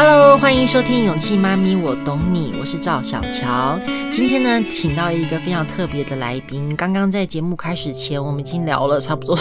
[0.00, 3.76] Hello，欢迎收听《勇气妈咪，我懂你》，我是赵小乔。
[4.12, 6.72] 今天呢，请到一个非常特别的来宾。
[6.76, 9.34] 刚刚在节目开始前，我们已经聊了差不多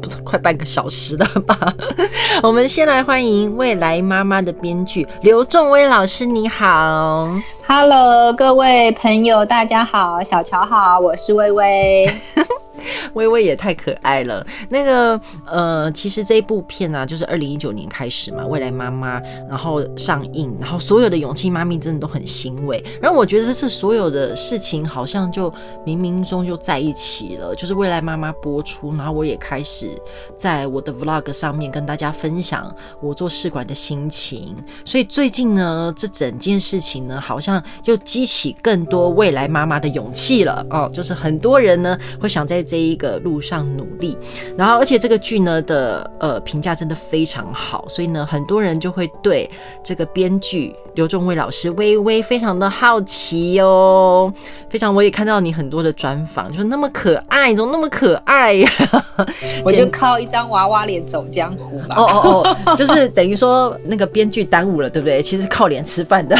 [0.00, 1.58] 不 快半个小时了吧？
[2.40, 7.28] 我们先来欢迎未来妈妈的编剧刘仲威老师，你好。
[7.66, 12.08] Hello，各位朋友，大家好，小乔好，我是威威。
[13.14, 14.46] 微微也太可爱了。
[14.68, 22.82] 那个呃，其实这一部片呢、啊，就是二零一九年开始嘛，未来妈妈，然后上映，然后所有的勇气妈咪真的都很欣慰。
[23.00, 25.50] 然后我觉得是所有的事情好像就
[25.84, 27.54] 冥冥中就在一起了。
[27.54, 29.90] 就是未来妈妈播出，然后我也开始
[30.36, 34.54] 在我的 vlog 上面跟大家分享我做试管的心情。
[34.84, 40.88] 所以最近呢，这整件事情呢，好像就激起更多未来妈妈的勇气了哦。
[40.92, 42.75] 就是很多人呢会想在这。
[42.76, 44.18] 这一个路上努力，
[44.54, 49.48] 然后而且这个剧呢的呃评价真的非常好，所以呢很多人就会对
[49.82, 54.30] 这个编剧刘仲威老师微微非常的好奇哦，
[54.68, 58.70] 非常我也看到你很多的专访，就那么可爱，怎么那么可爱呀？
[59.64, 61.94] 我就靠一张娃娃脸走江湖吧。
[61.96, 65.22] 哦哦哦，就是等于说那个编剧耽误了，对不对？
[65.22, 66.36] 其实靠脸吃饭的。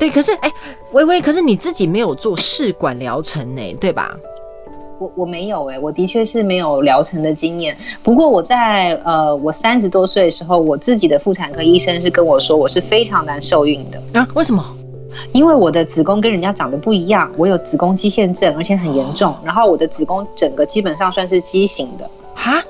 [0.00, 0.50] 对，可是哎，
[0.92, 4.16] 微微，可是你自己没有做试管疗程呢，对吧？
[4.98, 7.76] 我我没有哎，我的确是没有疗程的经验。
[8.02, 14.26] 不过我在呃，我三十多岁的时候，我自己的妇产科医生是跟我说，我是非常难受孕的啊？
[14.34, 14.64] 为什么？
[15.32, 19.34] 因为我的子宫跟人家长得不一样，我有子宫肌腺症，而且很严重。
[19.44, 22.10] 然后我的子宫整个基本上算是畸形的。
[22.34, 22.62] 哈？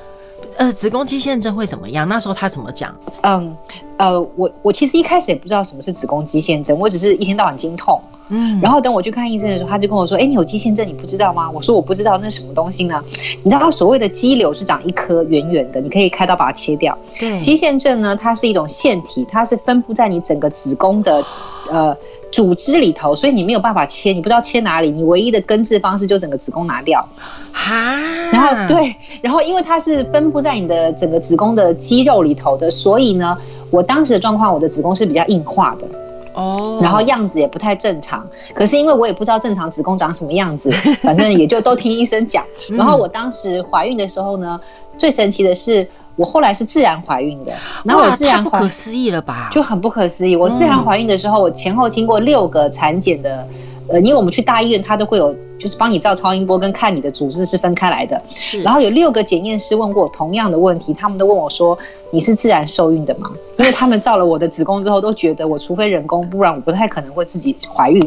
[0.61, 2.07] 呃，子宫肌腺症会怎么样？
[2.07, 2.95] 那时候他怎么讲？
[3.23, 3.57] 嗯。
[3.97, 7.99] 呃，我我其实一开始也不知道什么是子宫肌腺症，我只是一天到晚经痛。
[8.29, 13.03] 嗯，然后等我去看医生的时候，他就跟我说：“哎，你有肌腺症，你不知道吗？”我说：“我不知道，那是什么东西呢？”
[13.43, 16.97] 你知道，所谓的肌瘤是长一颗圆圆的，你可以开刀把它切掉。
[17.19, 21.23] 对，肌腺症呢，它是一种腺体，它是分布在你整个子宫的
[21.71, 21.95] 呃
[22.31, 27.07] 组织里头，所以你没有办法切，你不知道切哪里，你唯一的根治方式就整个子宫拿掉。
[27.53, 27.97] 哈，
[28.31, 33.37] 然后对，然后因为它是分布在你的整个子宫的肌肉里头的，所以呢。
[33.73, 35.87] 我当时的状况，我的子宫是比较硬化的
[36.35, 36.85] 哦，oh.
[36.85, 38.27] 然后样子也不太正常。
[38.55, 40.71] 可是因为我也不知道正常子宫长什么样子，
[41.03, 42.45] 反正也就都听医生讲。
[42.71, 44.61] 然后我当时怀孕的时候呢，
[44.97, 47.53] 最神奇的是，我后来是自然怀孕的。
[47.85, 49.49] 然后我自然怀，太不可思议了吧？
[49.51, 50.37] 就很不可思议。
[50.37, 53.47] 我自然怀孕的时候，我前后经过六个产检的，
[53.89, 55.35] 呃，因为我们去大医院，他都会有。
[55.61, 58.19] 就是帮你照超音波跟看你的组织是分开来的，
[58.65, 61.79] 然后有六个检验师问过我同样的问题，他们都问我说
[62.11, 63.31] ：“你是自然受孕的吗？”
[63.61, 68.01] 因为他们照了我的子宫之后，都觉得我除非人工，不然我不太可能会自己怀孕。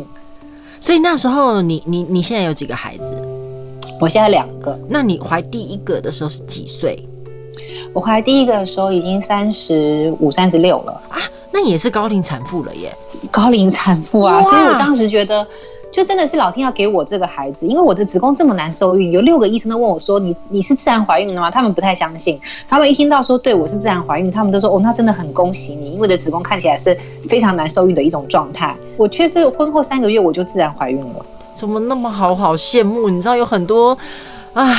[0.81, 3.13] 所以那时候你你你现在有几个孩子？
[4.01, 4.75] 我现在两个。
[4.89, 7.07] 那你怀第一个的时候是几岁？
[7.93, 11.19] 我怀第一个的时候已经三十五、三十六了啊，
[11.53, 12.93] 那也是高龄产妇了耶，
[13.31, 15.47] 高龄产妇啊，所以我当时觉得。
[15.93, 26.97] 就真的是老天要给我这个孩子，因为我的子宫这么难受孕，有六个医生都问我说：“你你是自然怀孕的吗？”他们不太相信，他们一听到说对我是自然怀孕，他们都说：“哦，那真的很恭喜你，因为我的子宫看起来是
[27.29, 32.33] 非常难受孕的一种状态。”我确实婚后三个月我就自然怀孕了，怎么那么好？
[32.33, 33.07] 好羡慕！
[33.07, 33.95] 你知道有很多
[34.53, 34.75] 啊，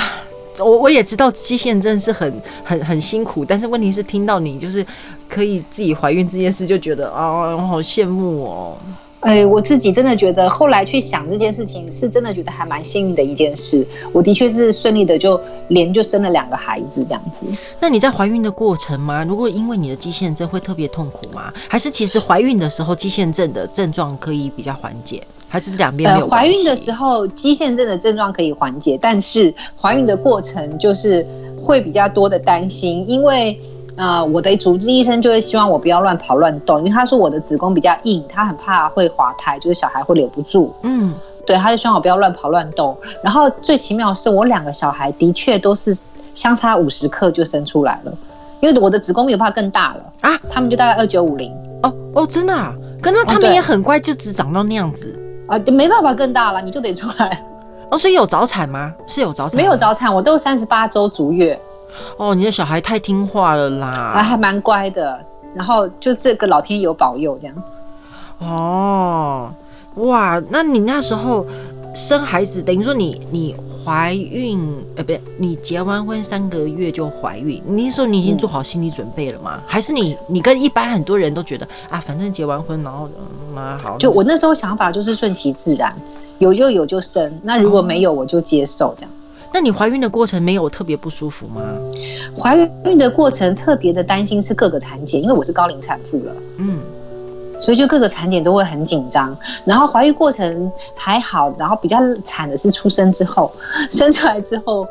[0.58, 4.84] 我我也知道肌腺症是很很很辛苦，但是问题是听到你就是
[5.34, 8.76] 可以自己怀孕这件事，就觉得啊，我好羡慕哦。
[9.18, 13.84] 哎，我自己真的觉得，后来去想这件事情，是真的觉得还蛮幸运的一件事。
[14.12, 17.46] 我的确是顺利的，就连就生了两个孩子这样子。
[17.80, 19.24] 那你在怀孕的过程吗？
[19.24, 21.52] 如果因为你的肌腺症会特别痛苦吗？
[21.66, 25.20] 还是其实怀孕的时候肌腺症的症状可以比较缓解？
[25.48, 31.26] 还是两边没有怀孕的时候肌腺症的症状可以缓解，但是怀孕的过程就是
[31.60, 33.58] 会比较多的担心，因为。
[33.96, 40.74] 啊、呃，我的主治医生就会希望我不要乱跑乱动，因为他说我的子宫比较硬，他很怕会滑胎，就是小孩会留不住。
[40.82, 41.14] 嗯，
[41.46, 42.96] 对，他就希望我不要乱跑乱动。
[43.22, 45.96] 然后最奇妙的是，我两个小孩的确都是
[46.32, 48.12] 相差五十克就生出来了，
[48.60, 51.52] 因为我的子宫没有办法更大了啊，他们就大概二九五零。
[51.82, 52.74] 哦哦，真的啊？
[53.00, 55.14] 可是他们也很乖，就只长到那样子
[55.46, 57.46] 啊，就没办法更大了，你就得出来。
[57.90, 58.92] 哦，所以有早产吗？
[59.06, 59.56] 是有早产？
[59.56, 61.56] 没有早产，我都三十八周足月。
[62.16, 65.18] 哦，你的小孩太听话了啦，啊，还蛮乖的。
[65.54, 67.56] 然后就这个老天有保佑这样。
[68.40, 69.48] 哦，
[69.94, 71.46] 哇，那你那时候
[71.94, 73.54] 生孩子，等于说你你
[73.84, 74.58] 怀孕，
[74.96, 79.58] 呃，不对，你结完婚三个月就怀孕，你那时候你已经做好心理准备了吗？
[79.58, 83.08] 嗯、还是你你跟一般很多人都觉得啊，反正结完婚然后
[83.52, 85.94] 嗯啊好，就我那时候想法就是顺其自然，
[86.38, 89.10] 有就有就生，那如果没有我就接受这样。
[89.54, 91.62] 那你怀孕的过程没有特别不舒服吗？
[92.36, 92.56] 怀
[92.86, 96.80] 孕的过程特别的担心是各个产检，因为我是高龄产妇了，嗯，
[97.60, 99.34] 所以就各个产检都会很紧张。
[99.64, 103.52] 然后怀孕过程还好，然后比较惨的是出生之后，
[103.92, 104.84] 生出来之后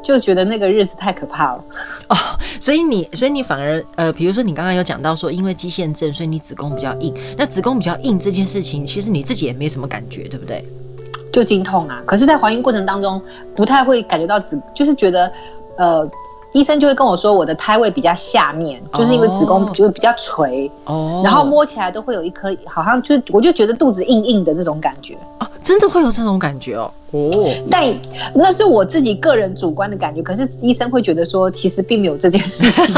[0.00, 1.64] 就觉得那个日子太可怕了。
[2.06, 2.16] 哦，
[2.60, 7.12] 所以你，所以你反而呃，比如说你刚刚有讲到说，因为肌腺症，所以你子宫比较硬。
[7.36, 10.64] 那子宫比较硬这件事情，其实你自己也没什么感觉，对不对？
[11.34, 13.20] 就经痛啊，可是，在怀孕过程当中，
[13.56, 15.30] 不太会感觉到子，就是觉得，
[15.76, 16.08] 呃。
[16.54, 25.18] 医生就会跟我说，我的胎位比较下面，就是因为子宫就会比较垂，哦，然后摸起来都会有一颗，好像就我就觉得肚子硬硬的那种感觉。
[25.38, 27.32] 啊，真的会有这种感觉哦，哦，
[27.68, 27.92] 但
[28.32, 32.94] 那是我自己个人主观的感觉，可是医生会觉得说，其实并没有这件事情，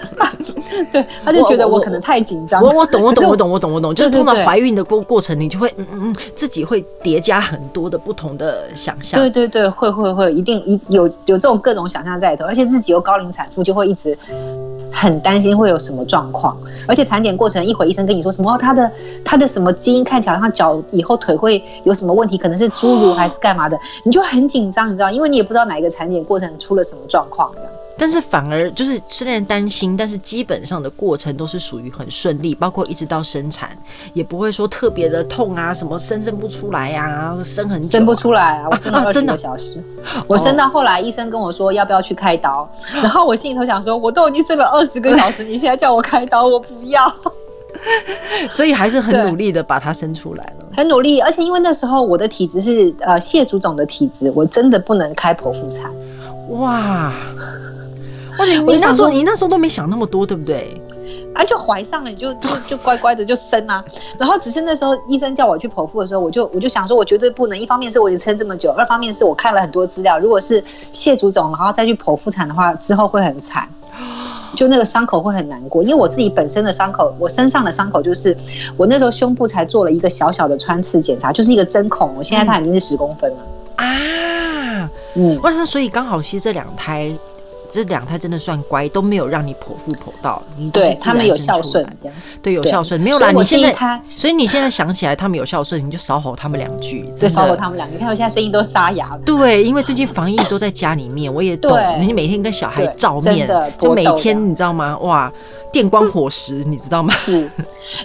[0.84, 12.90] 对， 他就觉得我可能太紧张，我我懂 我懂我懂我懂我懂，就是碰到怀孕的过过程，你就会嗯嗯嗯，自己会叠加很多的不同的想象，对对对，会会会，一定一有有这种各种想象在里头，而且自己。
[12.90, 14.18] 有高龄产妇就会一直
[14.92, 16.56] 很担心会有什么状况，
[16.88, 18.90] 而且产检过程一会医生跟你说什么，他的
[19.24, 27.70] 他的什么基因看起来他脚以后腿会有什么问题，可能是侏儒还是干嘛的，你就很紧张，你知道，因为你也不知道哪一个产检过程出了什么状况这样。
[28.00, 33.76] 但是反而就是虽然担心，但是基本上的过程都是属于很顺利，包括一直到生产，
[34.14, 42.68] 也不会说特别的痛啊，什么生生不出来呀、啊，生很、啊、生不出来啊，我 生了二十个小时，啊、我生到后来医生跟我说要不要去开刀，哦、
[43.04, 47.06] 然后我心里头想说，我都已经生了二十个小时，你现在叫我开刀，我不要，
[48.48, 55.92] 所以还是很努力的把它生出来了，很努力，而且因为那时候我的体质是呃蟹足肿的体质，我真的不能开剖腹产，
[56.48, 57.12] 哇。
[58.46, 60.80] 你那时候，你那时候都没想那么多，对不对？
[61.32, 63.82] 啊，就怀上了，你就就 就乖乖的就生啊。
[64.18, 67.58] 然后只是那时候医生叫我去剖腹的时候，我就我就想说，我绝对不能。
[67.58, 73.68] 一方面是我已经撑这么久，二方面是我看了很多资料，如果是蟹足肿，然后再去剖腹产的话，之后会很惨，
[74.56, 75.82] 就那个伤口会很难过。
[75.84, 78.36] 因为我自己本身的伤口，我身上的伤口就是
[78.76, 83.36] 我那时候胸部才做了一个小小的穿刺检查，就是一个针孔，我现在它已经是十公分了、
[83.76, 84.90] 嗯、啊。
[85.14, 87.12] 嗯，哇，那所以刚好其实这两胎。
[87.70, 91.86] 这两胎真的算乖，都没有让你剖腹剖到，你对他们有孝顺，
[92.42, 93.30] 对有孝顺，没有啦。
[93.30, 97.94] 你现在，所以你现在想起来他们有孝顺，你就少吼他们两句，就少吼他们两句。
[97.94, 99.20] 你看我现在声音都沙哑了。
[99.24, 101.70] 对，因为最近防疫都在家里面，我也懂。
[102.00, 103.48] 你每天跟小孩照面，
[103.80, 104.98] 就每天你知道吗？
[104.98, 105.32] 哇，
[105.72, 107.14] 电光火石，你知道吗？
[107.14, 107.48] 是。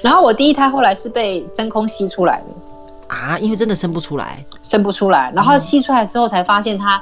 [0.01, 5.31] 然后我第一胎后来是被真空吸出来的啊，因为真的生不出来，生不出来。
[5.35, 7.01] 然后吸出来之后才发现他。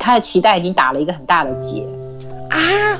[0.00, 1.84] 他的脐带已经打了一个很大的结
[2.50, 2.98] 啊，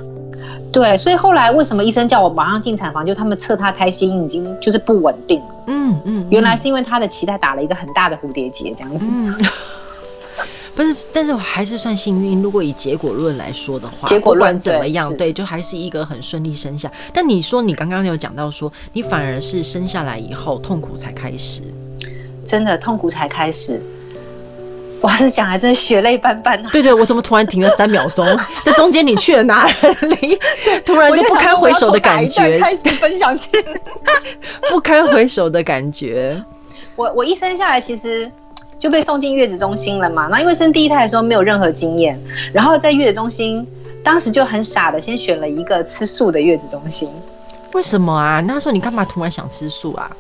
[0.73, 3.05] 对，所以后来为什么医生叫我马上进产房？
[3.05, 9.33] 就他们测他胎心已经就是不稳定了，嗯嗯，嗯，原来是因为他的脐带打了一个很大的蝴蝶结这样子，嗯、
[10.77, 12.41] 不是，但是我还是算幸运。
[12.41, 15.15] 如果以结果论来说的话，结果论怎么样？
[15.17, 16.91] 对，就还是一个很顺利生下。
[17.13, 21.63] 但你说你刚刚有讲到说，你反而是生下来以后痛苦才开始，
[22.45, 23.83] 真的痛苦才开始。
[25.03, 26.69] 哇，是讲来真的血泪斑斑啊！
[26.73, 28.27] 对对，我怎么突然停了三秒钟？
[28.65, 29.65] 这中间你去了哪
[30.21, 30.39] 里？
[30.85, 32.59] 突然就不堪回首的感觉。
[32.59, 33.51] 开始分享去，
[34.69, 36.43] 不堪回首的感觉。
[36.97, 38.29] 我我一生下来其实
[38.79, 40.27] 就被送进月子中心了嘛。
[40.31, 42.21] 那因为生第一胎的时候没有任何经验，
[42.53, 43.65] 然后在月子中心，
[44.03, 47.09] 当时就很傻的先选了一个吃素的月子中心。
[47.73, 48.41] 为什么啊？
[48.41, 50.11] 那时候你干嘛突然想吃素啊？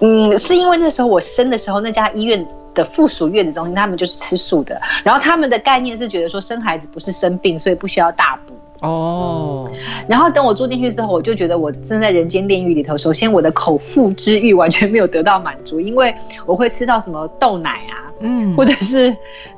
[0.00, 4.80] 嗯，是因为那时候我生的时候，那家医院的附属月子中心，他们就是吃素的。
[5.04, 8.54] 然后他们的概念是觉得说生孩子不是生病，所以不需要大补。
[8.86, 9.70] 哦。
[10.08, 12.98] 然后等我住进去之后，我就觉得我正在人间炼狱里头。
[12.98, 16.12] 首先，我的口腹之欲完全没有得到满足，因为
[16.46, 18.10] 我会吃到什么豆奶啊。
[18.22, 19.14] 嗯，或者是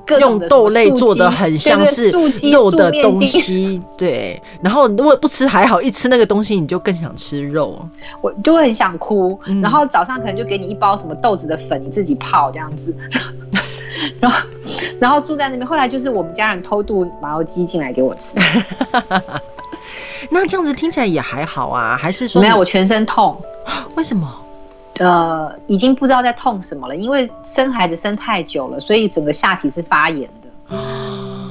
[0.07, 2.11] 各种用豆类做的很像是
[2.51, 4.41] 肉的东西，对。
[4.61, 7.79] 然后如果不吃还好，一吃那个东西你就更想吃肉，
[8.21, 9.39] 我就会很想哭。
[9.63, 12.95] 然后早上可能就给你一包什么豆子的粉，你自己泡这样子。
[14.21, 14.49] 然后，
[14.99, 15.67] 然后住在那边。
[15.67, 18.39] 后来就是我们家人偷渡麻油鸡进来给我吃。
[20.31, 22.57] 那这样子听起来也还好啊，还是说没有？
[22.57, 23.41] 我全身痛，
[23.97, 24.29] 为什么？
[25.01, 30.77] 呃，已经不知道在痛什么了，因为生孩子生太久了，所以整个下体是发炎的，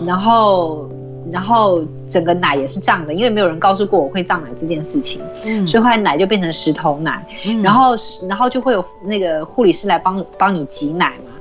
[0.06, 0.90] 然后，
[1.32, 7.96] 然后整个奶也是胀的，因为没有人告诉过我会胀奶这件事情，嗯，所以后来奶就变成石头奶，嗯，然后，
[8.30, 11.33] 然后就会有那个护理师来帮帮你挤奶嘛。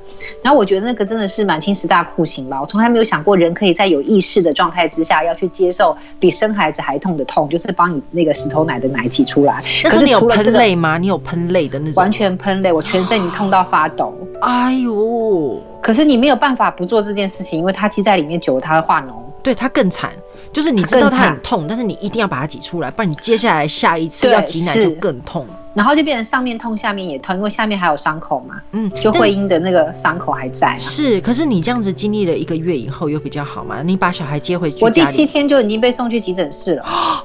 [0.43, 9.63] 然后我觉得那个真的是满清十大酷刑吧，我从来没有想过人可以在有意识的状态之下要去接受比生孩子还痛的痛，就是帮你那个石头奶的奶挤出来。
[9.85, 10.99] 可是你有喷泪吗？
[10.99, 11.95] 你有喷泪的那种？
[12.03, 14.13] 完全喷泪，我全身已经痛到发抖。
[14.41, 15.61] 哎呦！
[15.81, 19.13] 可是你没有办法不做这件事情，因为它积在里面久了，它会化脓。
[19.43, 20.11] 对，它更惨。
[20.53, 25.47] 就是你知道它很痛，但是你一定要把它挤出来，不然你接下来下一次要挤奶就更痛。
[25.75, 28.61] 然后就变成上面痛，下面也痛，因为下面还有伤口嘛。
[28.73, 30.77] 嗯，就会阴的那个伤口还在。
[30.79, 33.83] 是，可是你这样子经历了一个月以后，又比较好嘛？
[33.83, 37.25] 你把小孩接回去，我第七天就已经被送去急诊室了。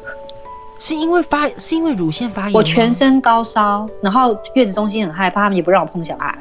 [0.80, 2.52] 是因为发，是因为乳腺发炎。
[2.54, 6.38] 我全身高烧，然后月子中心很害怕，他们也不让我碰小孩。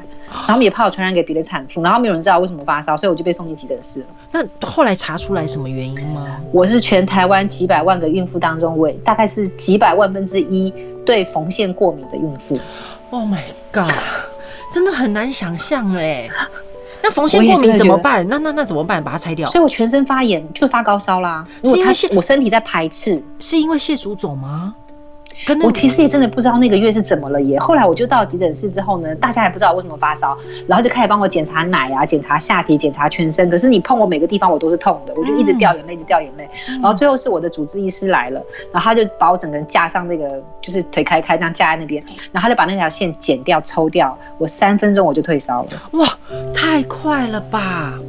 [0.47, 4.05] 然后也怕我传染给别的产妇，然后没有人知道为什么发烧，所以我就被送进急诊室了。
[4.31, 6.37] 那后来查出来什么原因吗？
[6.51, 10.73] 我是全台湾几百万个孕妇当中，我大概是几百万分之一
[11.05, 12.59] 对缝线过敏的孕妇。
[13.11, 13.91] Oh my god，
[14.71, 16.27] 真的很难想象哎。
[17.05, 18.25] 那缝线过敏怎么办？
[18.29, 19.03] 那那那怎么办？
[19.03, 19.49] 把它拆掉。
[19.51, 21.45] 所以我全身发炎，就发高烧啦。
[21.63, 24.73] 是因为我身体在排斥，是因为蟹足肿吗？
[25.63, 27.59] 我其实也真的不知道那个月是怎么了耶。
[27.59, 30.37] 后来我就到急诊室之后呢，大家也不知道为什么发烧，
[30.67, 33.49] 然后就开始帮我检查奶啊，检查下体，检查全身。
[33.49, 36.49] 可是你碰我每个地方，我都是痛的，我就一直掉眼泪，一直掉眼泪。
[36.81, 45.69] 然后最后是我的主治医师来了，然后他就把我整个人架上那个，就是腿开开这样架在那边，然后他就把那条线剪掉抽掉，我三分钟我就退烧了。
[45.91, 46.17] 哇，
[46.53, 47.99] 太快了吧！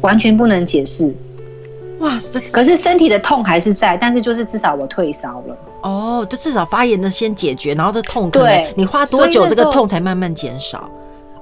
[0.00, 1.14] 完全不能解释。
[2.04, 2.18] 哇，
[2.52, 5.56] 可是身体的痛还是在，但是就是至少我退烧了。
[5.80, 10.90] 哦，就至少发炎的先解决，然后这痛可能你花多久这个痛才慢慢减少？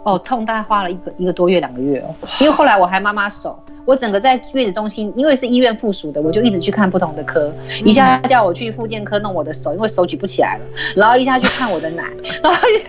[0.04, 10.64] 哦，痛大概花了一个一个多月两个月哦，因为后来我还妈妈手，我整个在月子中心，因为是医院附属的，我就一直去看不同的科，嗯、一下叫我去复健科弄我的手，因为手举不起来了，
[10.94, 12.04] 然后一下去看我的奶，
[12.40, 12.88] 然后一下。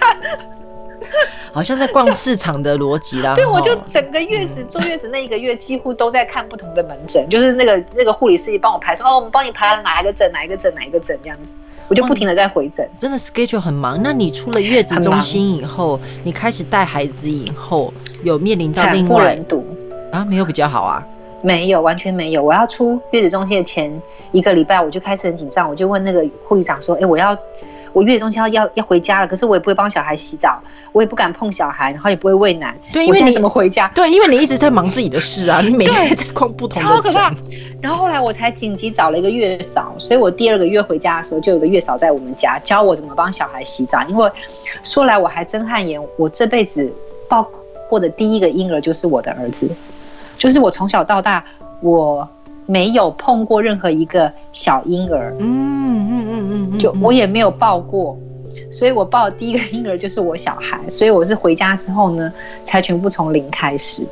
[1.53, 3.33] 好像在逛市场的逻辑啦。
[3.37, 11.53] 对，我就整个月子坐月子那一个月，几乎都在看不同的门诊，就是那个那个护理师帮我排说，哦，我们帮你排了哪一个诊，哪一个诊，哪一个诊这样子，
[11.87, 12.89] 我就不停的在回诊。
[12.99, 14.01] 真的 schedule 很忙。
[14.01, 17.93] 那你出了月子中心以后，你开始带孩子以后，
[18.23, 19.37] 有面临到另外
[20.11, 20.25] 啊？
[20.25, 21.05] 没有比较好啊？
[21.41, 22.41] 没有，完全没有。
[22.41, 23.93] 我要出月子中心的前
[24.31, 27.37] 一个礼拜，我就开始很紧张，我就问那个护理长说，哎，我要。
[27.93, 32.75] 我月子中心要要要回家了，可是我也不会帮小孩洗澡，我也不敢碰小孩，然后也不会喂奶。
[32.91, 33.87] 对，我现在怎么回家？
[33.93, 36.89] 对，因为你一直在忙自己的事啊， 你每天在逛不同的。
[36.89, 37.33] 超可怕。
[37.79, 44.01] 然后后来我才紧急找了一个月嫂，所以我第二个月回家的时候，就有个月嫂在我们家教我怎么帮小孩洗澡。
[44.07, 44.31] 因为
[44.83, 46.91] 说来我还真汗颜，我这辈子
[47.29, 47.47] 抱
[47.89, 49.69] 过的第一个婴儿就是我的儿子，
[50.37, 51.43] 就是我从小到大
[51.81, 52.27] 我。
[52.65, 58.17] 没有碰过任何一个小婴儿，嗯嗯嗯嗯，就我也没有抱过，
[58.71, 62.31] 所以我抱的第一个婴儿就是我小孩，所以我是回家之后呢，
[62.63, 64.05] 才全部从零开始。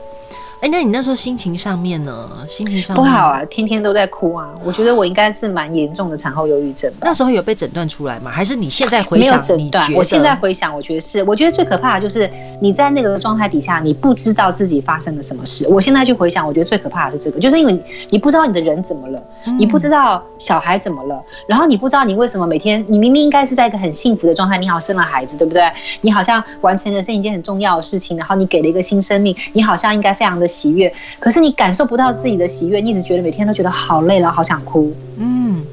[0.61, 2.29] 哎，那你那时候心情上面呢？
[2.47, 4.47] 心情上面不好啊，天天都在哭啊。
[4.63, 6.97] 我觉得我应该是蛮严重的产后忧郁症吧。
[7.01, 8.29] 那时候有被诊断出来吗？
[8.29, 9.31] 还是你现在回想？
[9.31, 9.93] 没有诊断。
[9.95, 11.23] 我现在回想，我觉得是。
[11.23, 15.67] 我觉得最可怕的就是你在那个状态底下，你不知道自己发生了什么事。
[15.67, 19.19] 我现在去回想，我觉得最可怕的是这个，就是因为你，不知道你的人怎么了，
[19.57, 25.63] 你不知道小孩怎么了，然后你不知道你为什么每天，你明明应该是在一个很幸福的状态，你好生了孩子，对不对？
[26.01, 30.87] 你好像完成人生一件很重要的事情，然后你给了一个新生命，你好像应该非常的喜悦，
[31.19, 34.93] 可可是你感受不到自己的喜悦，你一直觉得每天都觉得好累了，好想哭。
[35.15, 35.63] 嗯，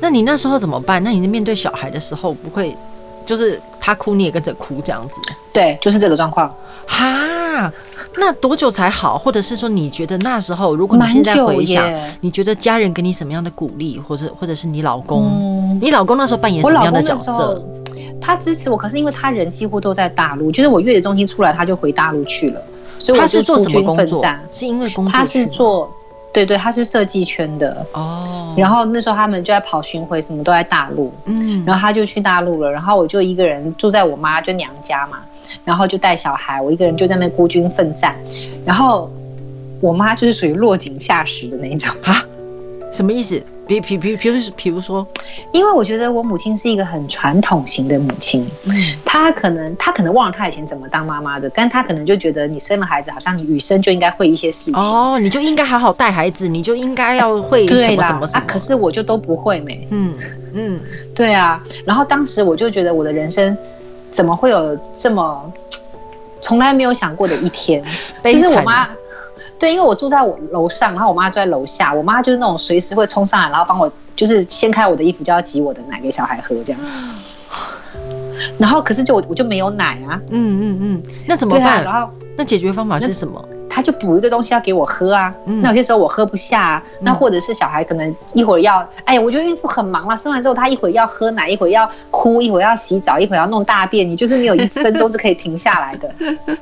[0.00, 1.00] 那你那时候怎么办？
[1.04, 2.76] 那你在面对小孩的时候，不会
[3.24, 5.14] 就是他哭你也跟着哭这样子？
[5.52, 6.52] 对，就是这个状况。
[6.84, 7.72] 哈，
[8.16, 9.16] 那多久才好？
[9.16, 11.88] 或者是说，你觉得那时候，如果你现在回想，
[12.20, 17.62] 你觉得家人给你什么样的鼓励，或者或者是你老公，嗯、你老公那时候扮演什么样的角色？
[18.20, 22.60] 他支持我，可是因为他人几乎都在大陆，就是我月子中心出来，他就回大陆去了。
[22.98, 24.24] 所以我是做什么工作？
[24.52, 25.12] 是因为工作？
[25.12, 25.92] 他是做，
[26.32, 28.54] 对对，他是设计圈的哦。
[28.56, 31.12] 然后那时候他们就在跑巡回，什么都在大陆。
[31.26, 35.18] 嗯，然后他就去大陆了，然后我就一个人住在我妈就娘家嘛，
[35.64, 38.14] 然后就带小孩，我一个人就在那孤军奋战。
[38.64, 39.10] 然后
[39.80, 42.22] 我妈就是属于落井下石的那一种啊，
[42.92, 43.40] 什么意思？
[43.68, 45.06] 比比比，比如比如说，
[45.52, 48.72] 因为我觉得我母亲是一个很传统型的母亲，嗯，
[49.04, 54.74] 她可能她可能忘了她以前怎么当妈妈的，但她可能就觉得你生了孩子，好像你与生就应该会一些事情。
[54.74, 60.14] 哦，你就应该好好带孩子，你就应该要会什么什么什么，啊，可是我就都不会没，嗯
[60.54, 60.80] 嗯，
[61.14, 63.54] 对啊，然后当时我就觉得我的人生
[64.10, 65.52] 怎么会有这么
[66.40, 67.84] 从来没有想过的一天，
[68.24, 68.88] 就是我妈。
[69.58, 71.92] 对，因为我住在我楼上，然后我妈住在楼下。
[71.92, 76.80] 我妈就是那种随时会冲上来，然后帮我就是掀开我的衣服，就要挤我的奶给小孩喝这样。
[78.56, 81.78] 然后可是就我我就没有奶啊，嗯嗯嗯，那怎么办？
[81.78, 83.48] 啊、然后那解决方法是什么？
[83.68, 96.14] 他就补一个东西要给我喝啊，嗯、那有些时候我喝不下、啊，嗯、那或者是小孩可能一会儿要，哎呀，我觉得孕妇很忙啊，生完之后他一会儿要喝奶，一会儿要哭，一会儿要洗澡，一会儿要弄大便，你就是没有一分钟是可以停下来的。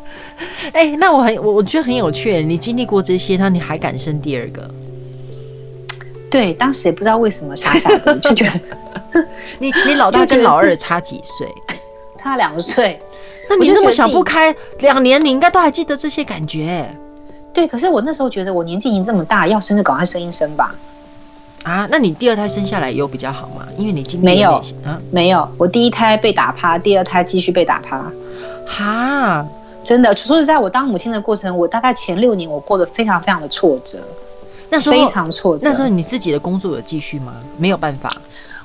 [0.72, 4.68] 哎、欸，那我很我我觉得很有趣，你经历过这些，那你还敢生第二个？
[6.28, 8.44] 对，当时也不知道为什么傻傻的就觉
[9.12, 9.24] 得，
[9.58, 11.46] 你你老大跟老二差几岁？
[12.16, 13.00] 差两岁。
[13.48, 16.88] 那你那么想不开，两年你应该都还记得这些感觉。
[17.52, 20.74] 对，可是我那时候觉得我年纪已经这么大，要生就赶快生一生吧。
[21.62, 23.66] 啊，那你第二胎生下来有比较好吗？
[23.76, 24.52] 因为你经历没有
[24.84, 25.48] 啊，没有。
[25.56, 28.04] 我第一胎被打趴，第二胎继续被打趴。
[28.66, 29.46] 哈，
[29.82, 33.98] 真的，说实在，我当母亲的过程，我大概前六年我过得非常非常的挫折。
[34.68, 35.68] 那时候非常挫折。
[35.68, 37.34] 那时候你自己的工作有继续吗？
[37.56, 38.12] 没有办法。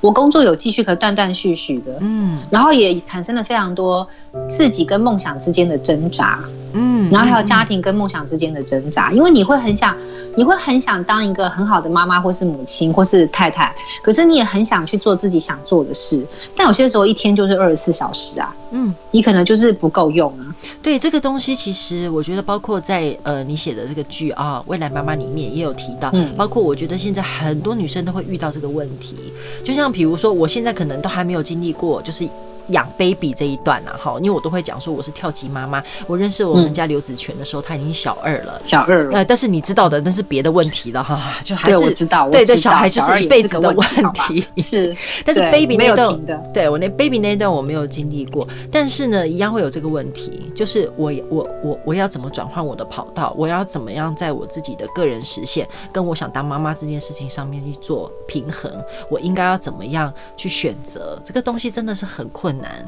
[0.01, 4.07] 我工作有继续，可断断续续的，嗯，然后也产生了非常多
[4.49, 6.43] 自己跟梦想之间的挣扎，
[6.73, 9.95] 嗯，然后还有家庭跟梦想之间的挣扎，因为你会很想，
[10.35, 16.25] 你会很想当一个很好的妈妈，或是母亲，或是太太，可是你也很想去做自己想做的事，
[16.55, 20.55] 但有些时候一天就是二十四小时啊，嗯，你可能就是不够用啊。
[20.81, 29.15] 对这个东西，其实我觉得包括在呃你写的这个剧啊，未来妈妈里面也有提到，嗯，包括我觉得现在很多女生都会遇到这个问题，
[29.63, 29.91] 就像。
[29.91, 32.25] 比如说，我现在可能都还没有经历过，就是。
[32.71, 35.83] 养 baby 这一段啊，哈，因为我都会讲说我是跳级妈妈。
[36.07, 39.17] 我认识我们家刘子权的时候，他已经小二了，小二了。
[39.17, 44.45] 呃，但是你知道的，那是别的问题了哈，就还是对，我知道，对对，小孩就是一辈子的问题。
[44.57, 53.33] 是， 但是 baby 那段，对我那 baby 那段我没有经历过，但是呢，一样会有这个问题，就是我我我我要怎么转换我的跑道？
[53.37, 58.71] 我要怎么样在我自己的个人实现跟我想当妈妈这件事情上面去做平衡？
[59.09, 61.19] 我应该要怎么样去选择？
[61.23, 62.87] 这个东西真的是很困难。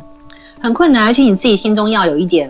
[0.59, 2.49] 很困难，而且你自己心中要有一点，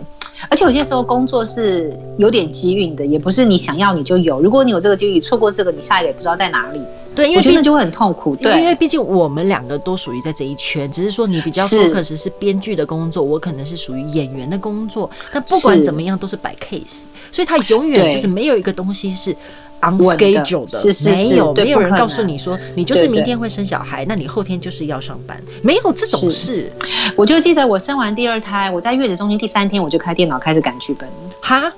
[0.50, 4.40] 而且有些时候工作是有点机运的，也不是你想要你就有。
[4.40, 6.80] 如果你有这个机遇，错过这个，你下一个也不知道在哪里。
[7.16, 8.36] 对，因为我觉得就会很痛苦。
[8.36, 15.10] 对，因为毕竟我们两个都属于在这一圈，只是说你比较 focus 是编剧的工作，我可能是属于演员的工作。
[15.32, 19.36] 但不管怎么样，都是摆 case，所以他永远就是没有一个东西是。
[19.84, 26.72] On schedule 的，是是是没有没有人告诉你说你就是明天会生小孩，那你后天就是要上班，没有这种事。
[27.16, 31.10] 我就记得我生完第二胎，我在月子中心第三天我就开电脑开始赶剧本。
[31.42, 31.72] 哈？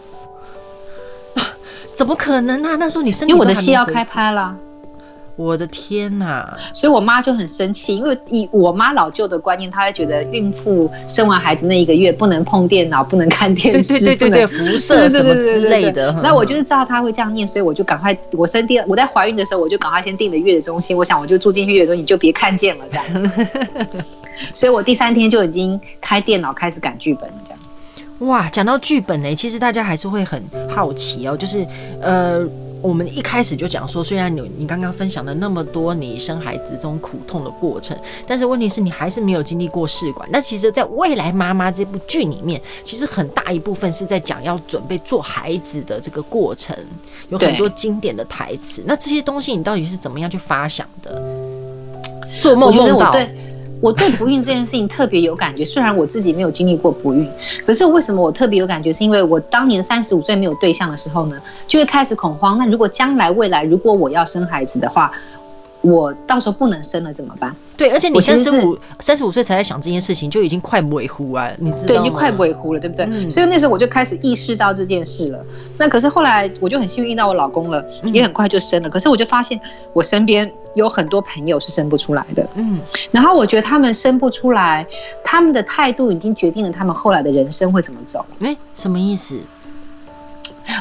[1.95, 2.75] 怎么可能啊？
[2.75, 4.53] 那时候你生，因为我的戏要开拍了。
[5.37, 6.47] 我的天呐！
[6.73, 16.11] 所以我妈就很生气，因为以我妈老旧的观念，她会觉得孕妇生完孩子那一个月不能碰电脑，不能看电视，对对对对，辐射什么之类的。
[16.23, 20.95] 那我就是知道她会这样念，所以我就赶快，我生第二，我在怀孕的时候，我就赶快先订了月子中心。
[20.95, 23.31] 我想我就住进去月子中心，你就别看见了这样。
[24.53, 28.29] 所以我第三天就已经开电脑开始赶剧本了这样。
[28.29, 31.67] 哇，讲到剧本呢，其实大家还是会很好奇哦，就是
[32.01, 32.47] 呃。
[32.85, 40.29] 我们一开始就讲说，虽然你你刚刚分享了那么多你生孩子这种苦痛的过程，但是问题是你还是没有经历过试管。
[40.31, 46.77] 那其实，在未来妈妈这部剧里面，其实很大一部分是在讲要准备做孩子的这个过程，
[47.29, 48.83] 有很多经典的台词。
[48.85, 51.19] 那这些东西你到底是怎么样去发想的？
[52.39, 53.11] 做梦梦到。
[53.11, 53.27] 我
[53.85, 57.29] 我对不孕这件事情特别有感觉，虽然我自己没有经历过不孕，
[57.67, 58.91] 可是为什么我特别有感觉？
[58.91, 62.57] 是因为我当年三十五岁没有对象的时候呢，就会开始恐慌。
[62.57, 65.11] 那如果将来未来，如果我要生孩子的话，
[65.85, 67.55] 我到时候不能生了怎么办？
[67.77, 71.87] 对，而且你三十五三十五岁才在想这件事情，就已经快尾糊啊，你知道吗？
[71.87, 73.05] 对，你就快尾糊了，对不对？
[73.05, 75.45] 嗯、所以那时候我就开始意识到这件事了。
[75.77, 78.89] 那可是后来我就很幸运遇到我老公了，也很快就生了。
[78.89, 79.59] 嗯、可是我就发现
[79.93, 82.79] 我身边有很多朋友是生不出来的，嗯。
[83.11, 84.87] 然后我觉得他们生不出来，
[85.23, 88.25] 他们的态度已经决定了他们后来的人生会怎么走。
[88.39, 89.37] 哎、欸，什么意思？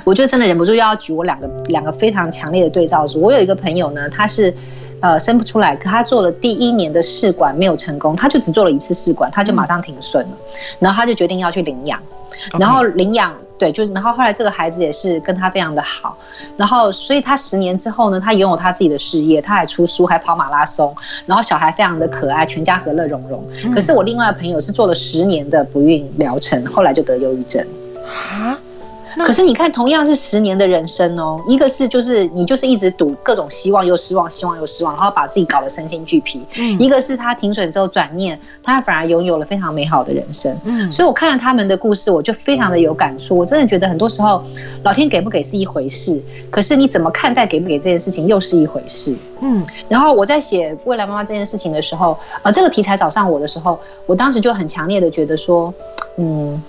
[0.05, 3.21] 我就真的忍不住要举我两个两个非常强烈的对照组。
[3.21, 4.55] 我有一个朋友呢，他是。
[5.01, 12.01] 呃，生不出来，可他做了第一年的试管没有成功，他就只做了一次试管，他就马上停顺了，嗯、然后他就决定要去领养.
[12.59, 16.17] 然后领养，对，就然后后来这个孩子也是跟他非常的好，
[16.57, 20.95] 然后所以他十年之后呢，他拥有他自己的事业，他还出书，还跑马拉松，
[21.27, 23.45] 然后小孩非常的可爱，全家和乐融融。
[23.65, 27.65] 嗯、可是我另外的朋友是做了十年的不孕疗程，后来就得忧郁症。
[29.19, 36.45] 可是你看，同样是十年的人生哦，一个是就是你就是一直赌各种希望又失望，希望又失望，然后把自己搞得身心俱疲。
[36.57, 40.57] 嗯，一个是他停损之后转念，他反而拥有了非常美好的人生。
[40.65, 43.37] 嗯，所以我看了他们的故事，我就非常的有感触。
[43.37, 44.43] 我真的觉得很多时候，
[44.83, 49.17] 老天给不给是一回事，可是你怎么看待给不给这件事情又是一回事。
[49.41, 55.73] 嗯，然后我在写未来妈妈这件事情的时候，呃，这个题材找上我的时候，我当时就很强烈的觉得说，
[56.17, 56.63] 嗯。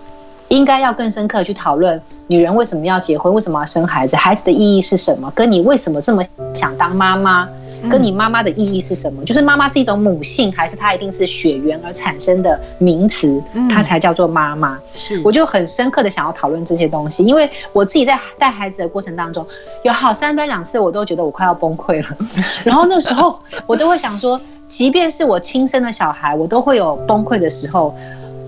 [0.49, 7.47] 应该要更深刻去讨论女人为什么要结婚，为什么要生孩子，孩子的意义是什么，跟你为什么这么想当妈妈，
[7.89, 9.23] 跟你妈妈的意义是什么？
[9.23, 14.79] 就是妈妈是一种母性，还是它一定是血缘而产生的名词，它才叫做妈妈？
[14.93, 19.45] 是，我就很深刻的想要讨论这些东西，因为我自己在带孩子的过程当中，
[19.83, 22.17] 有好三番两次我都觉得我快要崩溃了，
[22.63, 27.95] 然后那时候我都会想说，即便是我亲生的小孩，我都会有崩溃的时候，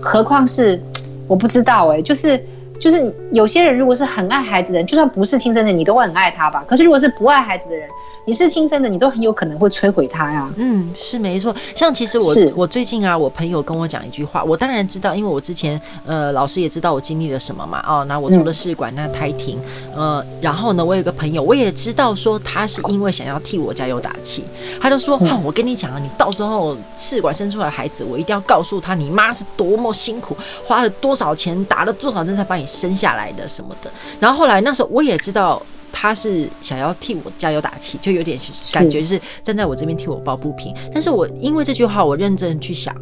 [0.00, 0.80] 何况是。
[1.28, 2.44] 我不知道哎、就是
[2.80, 6.64] 就是有些人如果是很爱孩子的人，就算不是亲生的，你都会很爱他吧。
[6.66, 7.88] 可是如果是不爱孩子的人，
[8.24, 10.48] 你是亲生的，你都很有可能会摧毁他呀。
[10.56, 11.54] 嗯，是没错。
[11.74, 17.82] 像其实我我最近啊，我朋友跟我讲一句话，我当然知道，因为我之前呃老师也知道我经历了什么嘛。
[17.86, 19.58] 哦，那我做了试管，那胎停，
[19.96, 24.44] 呃，然后呢，我有个朋友，我也知道说他是因为想要替我加油打气，
[24.80, 30.36] 他就说，哈、哦，我跟你讲啊，你到时候试管生出来孩子，我一定要告诉他，你妈是多么辛苦，
[30.66, 33.90] 花了多少钱，打了多少针才把你生下来的什么的。
[34.20, 35.60] 然后后来那时候我也知道。
[35.90, 38.38] 他是想要替我加油打气，就有点
[38.72, 40.72] 感觉是站在我这边替我抱不平。
[40.92, 42.94] 但是我因为这句话，我认真去想，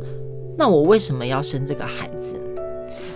[0.56, 2.40] 那我为什么要生这个孩子？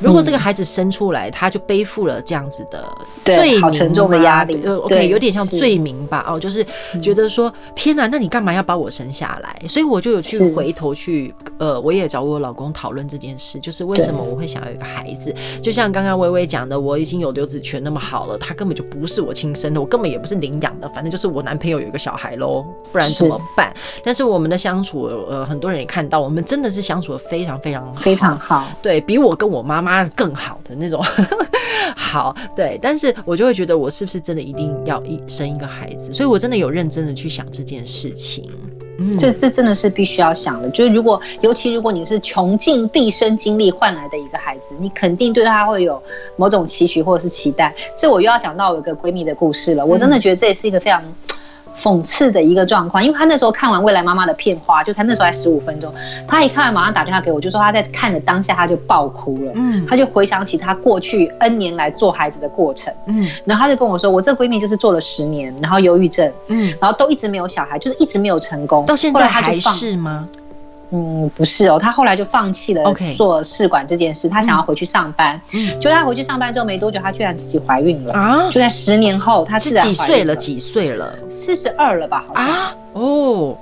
[0.01, 2.85] 如果这个孩子生出来，他就背负了这样子的
[3.25, 4.61] 罪名，好沉重的压力。
[4.65, 6.25] 呃，OK，有点像罪名吧。
[6.27, 6.65] 哦，就是
[7.03, 9.69] 觉得说，天哪，那你干嘛要把我生下来？
[9.69, 15.35] 所以我就有去回头去，呃，我也找我老公讨论这件事，就是为什么我会想要一个孩子。
[15.63, 23.71] 就像刚刚薇薇讲的，我已经有刘子权那么好了，他根本就不是我亲生的，我根本也不是领养的，反正就是我男朋友有一个小孩喽，不然怎么办？
[24.03, 29.90] 但是我们的相处，呃，很多人也看到，我们真的是相处的非常非常好，非常好，对，比我跟我妈妈。
[30.17, 31.03] 更好的那种，
[31.97, 36.13] 好，对，但是我就会觉得我是不是真的一定要一生一个孩子？
[36.13, 38.51] 所以我真的有认真的去想这件事情。
[38.99, 46.03] 嗯，这这真的是必须要想的，就是如果尤其如果你是穷尽毕生精力换来的一个孩子，你肯定对他会有
[46.37, 47.75] 某种期许或者是期待。
[47.97, 51.03] 这我又要讲到我一个闺蜜的故事了，我真的觉得这也是一个非常。
[51.81, 55.93] 讽刺的一个状况，因为他那时候看完《未来妈妈》的片花，就才那时候才十五分钟，
[56.29, 70.29] 他一看完马上打电话给我，就说他在看的当下他就爆哭了，嗯，他就回想起他过去 N 年来做孩子的过程，嗯，然后他就跟我说，我这闺蜜就是做了十年，然后忧郁症，嗯，然后都一直没有小孩，就是一直没有成功，到现在还是吗？
[70.93, 75.41] 嗯，不是哦，他后来就放弃了做试管这件事，他想要回去上班。
[75.55, 78.51] 嗯，就他回去上班之后没多久，他居然自己怀孕了啊！
[78.51, 79.81] 就在十年后，她自了。
[79.81, 80.35] 几岁了？
[80.35, 81.15] 几岁了？
[81.29, 82.25] 四十二了吧？
[82.27, 83.57] 好像啊哦。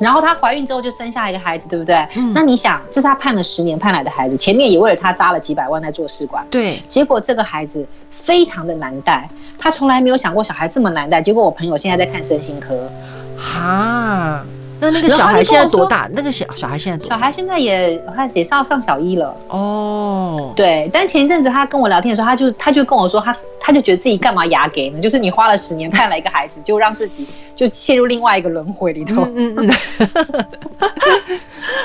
[0.00, 1.96] 然后她怀孕之后就生下一个孩子，对不对？
[2.16, 2.32] 嗯。
[2.32, 6.42] 那你想，这是她盼了十年盼来的孩子，前面也为了她扎了几百万在做试管。
[6.50, 6.82] 对。
[6.88, 11.20] 结果这个孩子非常的难带，她从来没有想过小孩这么难带。
[11.20, 12.90] 结果我朋友现在在看身心科。
[13.36, 14.42] 哈。
[14.78, 16.08] 那那个小孩现在多大？
[16.12, 17.16] 那个小小孩现在多大？
[17.16, 19.34] 小孩现在也开始也上上小一了。
[19.48, 20.90] 哦，对。
[20.92, 23.36] 但前一阵子他跟我聊天的时候，他就他就跟我说，他他
[23.72, 25.00] 就觉得自己干嘛牙给呢？
[25.00, 29.26] 就是你花了十年盼来一个孩子，就让自己就陷入另外一个轮回里头。
[29.34, 29.66] 嗯 嗯。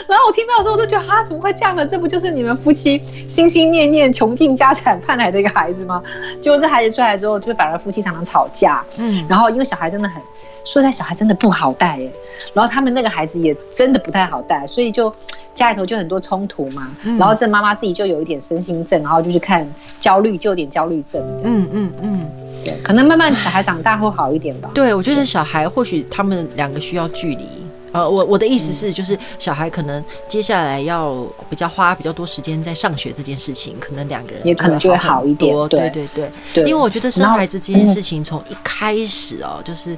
[0.07, 1.85] 然后我听到的时候，我都觉得啊，怎么会这样呢？
[1.85, 6.01] 这不就是你们夫妻心心念念、穷尽家产盼来的一个孩子吗？
[6.41, 8.83] 结果这孩子出来之后，就反而夫妻常常吵架。
[8.97, 9.25] 嗯。
[9.29, 10.21] 然后因为小孩真的很。
[10.63, 12.11] 说在小孩真的不好带耶，
[12.53, 15.11] 然后他们那个孩子也真的不太好带，所以就
[15.53, 16.89] 家里头就很多冲突嘛。
[17.03, 19.67] 嗯、然后这妈妈自己就有一点身心症，然后就去看
[19.99, 21.21] 焦虑，就有点焦虑症。
[21.43, 22.25] 嗯嗯嗯，
[22.63, 24.69] 对，可能慢慢小孩长大会好一点吧。
[24.73, 27.47] 对，我觉得小孩或许他们两个需要距离。
[27.93, 35.53] 呃，我我的意思是，就是小孩可能接下来要比较花比较多时间在上学这件事情，可能两个人也可能就会好一点。
[35.67, 39.97] 对对对对，因为我觉得生孩子这件事情从一开始哦，就是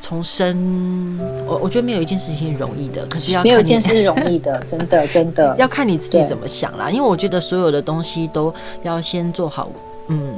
[0.00, 6.90] 从生，我我觉得没有一件事情容易的，可是要没有一件事是容易的， 真的真的要看你自己怎么想啦。
[6.90, 9.70] 因为我觉得所有的东西都要先做好，
[10.08, 10.34] 嗯。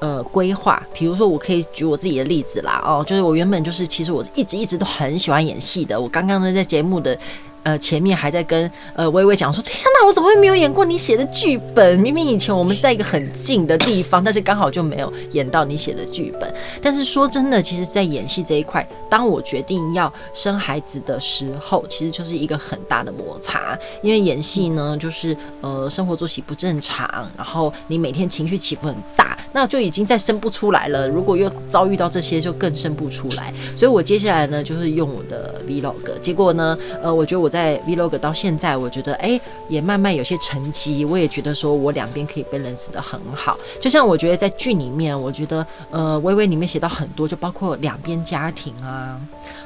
[0.00, 6.00] 呃，规划，比如说，我可以举我自己的例子啦，哦，就是我原本就是，其实我一直一直都很喜欢演戏的。
[6.00, 7.14] 我刚刚呢，在节目的。
[7.62, 11.98] 呃，前面还在跟呃薇薇讲说，天哪，我怎么会没有演过你写的剧本？
[11.98, 16.52] 明明以前我们在一个很近的地方，但是刚好就没有演到你写的剧本。
[16.80, 23.78] 但是说真的，其实，在演戏这一块，当我决定要生孩子的时候，其实就是一个很大的摩擦。
[24.02, 31.08] 因为演戏呢，就是呃，生活作息不正常，然后你每天情绪起伏很大，那就已经再生不出来了。
[31.08, 33.52] 如果又遭遇到这些，就更生不出来。
[33.76, 36.18] 所以我接下来呢，就是用我的 Vlog。
[36.20, 41.04] 结果呢，呃，我觉得我在 Vlog 到现在，我觉得哎、欸，也慢慢有些成绩。
[41.04, 43.58] 我也觉得说我两边可以 balance 得很好。
[43.80, 49.20] 就像我觉得在剧里面，我觉得呃，微微里面写到很多，就包括两边家庭啊，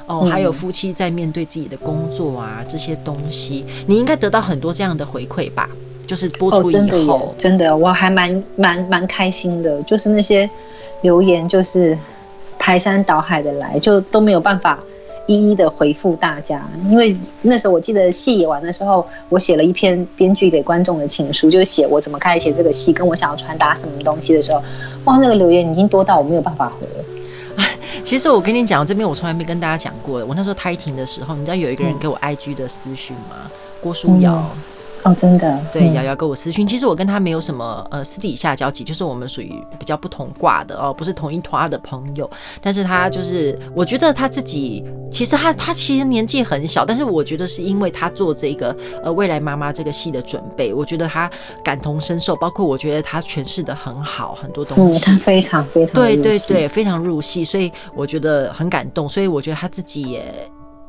[0.07, 5.69] 哦，还有夫妻在面对自己的工作啊这些东西，你应该得到很多这样的回馈吧？
[6.07, 6.75] 就是播出以
[7.07, 9.81] 后，哦、真的，真的，我还蛮蛮蛮开心的。
[9.83, 10.49] 就是那些
[11.01, 11.97] 留言，就是
[12.59, 14.79] 排山倒海的来，就都没有办法
[15.27, 16.61] 一一的回复大家。
[16.89, 24.61] 因为那时候我记得戏演完的时候，我写了一篇编剧给观众的情书，就是写我怎么开始写这个戏，跟我想要传达什么东西的时候，
[25.05, 27.05] 哇，那个留言已经多到我没有办法回了。
[28.03, 30.23] 其实我跟你讲，这边我从来没跟大家讲过。
[30.25, 33.45] 我那时候胎停的时候，你知道有一个人给我 IG 的私讯吗？
[33.45, 34.43] 嗯、郭书瑶。
[35.05, 42.27] 嗯哦，真的，对，瑶瑶跟我私讯，其实我跟他没有什么呃私底下交集，就是我们属于比较不同挂的哦，不是同一团的朋友。
[42.59, 51.29] 但是他就是，我觉得他自己其实他他其实年纪很小，但是我觉得是因为他做这个呃未来妈妈这个戏的准备，我觉得他
[51.63, 60.33] 感同身受，包括我觉得他诠释的很好，很多东西，嗯，他非常非常对对对，非常入戏，所以我觉得很感动，所以我觉得他自己也。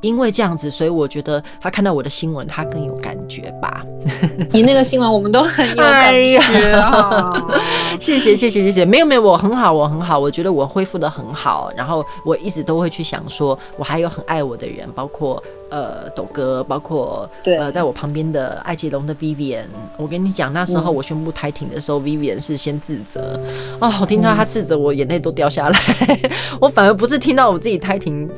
[0.01, 3.85] 因为这样子，所以我觉得他看到我的新闻，他更有感觉吧。
[4.53, 7.33] 你那个新闻，我们都很有感觉啊。
[7.99, 11.73] 谢谢谢谢谢谢，没有没有，我很好，我很好，我觉得我恢复的很好。
[11.77, 19.65] 然后我一直都会去想说，我还有很爱我的人，包括呃斗哥，包括呃在我旁边的艾杰龙的 Vivian。
[19.97, 23.41] 我跟你讲，那时候我宣布胎停的时候，嗯，Vivian 是先自责。
[23.81, 25.79] 哦，我听到他自责，我眼泪都掉下来。
[26.61, 28.29] 我反而不是听到我自己胎停。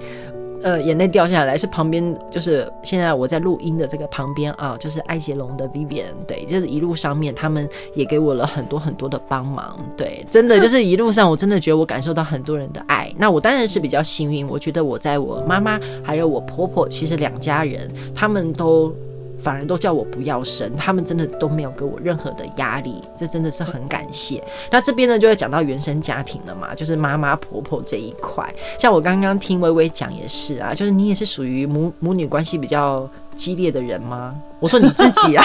[0.62, 13.12] 呃，眼泪掉下来是旁边，就是现在我在录音的这个旁边啊，就是艾杰龙的 Vivian，对，就是一路上面他们也给我了很多很多的帮忙，对，真的就是一路上我真的觉得我感受到很多人的爱。
[13.16, 18.94] 那我当然是比较幸运，我觉得我在我妈妈还有我婆婆，其实两家人他们都。
[19.38, 24.42] 反而都叫我不要生，他们真的都没有给我任何的压力，这真的是很感谢。
[24.70, 28.44] 那这边呢，就会讲到原生家庭了嘛，就是妈妈婆婆这一块。
[28.78, 34.34] 像我刚刚听微微讲也是啊，就是你也是属于母母女关系比较激烈的人吗？
[34.60, 35.44] 我说你自己啊，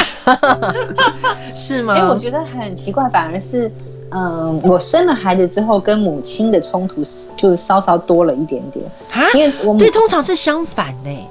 [1.53, 1.93] 是吗？
[1.93, 3.71] 哎、欸，我觉得很奇怪，反而是，
[4.09, 7.01] 嗯，我生了孩子之后，跟母亲的冲突
[7.37, 11.29] 就稍稍多了一点点啊，因为我对，通常是相反呢、欸。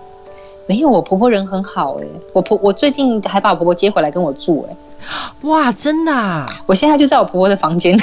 [0.67, 6.47] 没有，我婆婆人很好哎、欸，我婆我最近还把我婆婆接回来跟我住哎、欸，哇，真的啊！
[6.67, 8.01] 我现在就在我婆婆的房间里，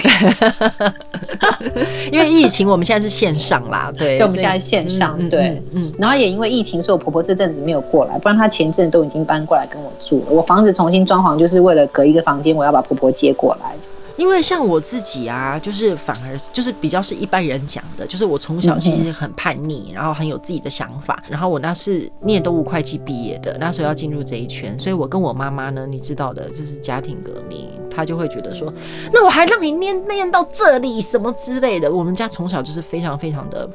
[2.12, 10.26] 因为疫情我们现在是线上啦，对，对，我们现在线上，嗯、对，嗯，嗯，然后也因为疫情，所以我婆婆这阵子没有过来，不然她前阵都已经搬过来跟我住了。
[10.30, 13.74] 我房子重新装潢，就是为了隔一个房间，我要把婆婆接过来。
[14.20, 28.74] 因为像我自己啊，就是反而就是比较是一般人讲的，就是我从小其实很叛逆，然后很有自己的想法，然后我那是念动物会计毕业的，那时候要进入这一圈，所以我跟我妈妈呢，你知道的，这是家庭革命，她就会觉得说，
[29.14, 33.70] 那我还让你念念到这里什么之类的，我们家从小就是非常非常的。